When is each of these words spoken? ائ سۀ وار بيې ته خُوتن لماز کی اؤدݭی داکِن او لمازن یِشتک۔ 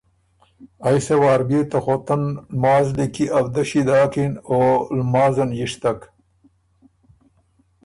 ائ 0.87 0.97
سۀ 1.05 1.15
وار 1.21 1.41
بيې 1.49 1.61
ته 1.69 1.77
خُوتن 1.83 2.23
لماز 2.55 2.87
کی 3.13 3.25
اؤدݭی 3.35 3.81
داکِن 3.87 4.31
او 4.49 4.59
لمازن 4.97 5.49
یِشتک۔ 5.59 5.99